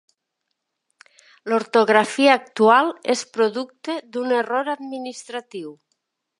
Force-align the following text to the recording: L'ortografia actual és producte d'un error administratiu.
L'ortografia 1.51 2.31
actual 2.39 2.91
és 3.17 3.23
producte 3.37 3.99
d'un 4.17 4.35
error 4.41 4.73
administratiu. 4.77 5.79